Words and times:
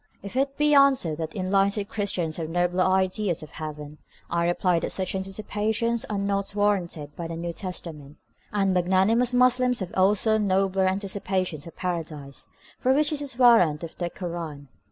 If 0.23 0.35
it 0.35 0.57
be 0.57 0.73
answered 0.73 1.19
that 1.19 1.35
enlightened 1.35 1.87
Christians 1.89 2.37
have 2.37 2.49
nobler 2.49 2.83
ideas 2.83 3.43
of 3.43 3.51
heaven, 3.51 3.99
I 4.31 4.47
reply 4.47 4.79
that 4.79 4.89
such 4.91 5.13
anticipations 5.13 6.05
are 6.05 6.17
not 6.17 6.55
warranted 6.55 7.15
by 7.15 7.27
the 7.27 7.35
New 7.37 7.53
Testament, 7.53 8.17
and 8.51 8.71
that 8.75 8.85
magnanimous 8.85 9.31
Muslims 9.31 9.79
have 9.79 9.93
also 9.95 10.39
nobler 10.39 10.87
anticipations 10.87 11.67
of 11.67 11.75
paradise, 11.75 12.47
for 12.79 12.93
which 12.93 13.11
there 13.11 13.21
is 13.21 13.37
warrant 13.37 13.83
in 13.83 13.91
the 13.99 14.09
Kur 14.09 14.29
ân. 14.33 14.69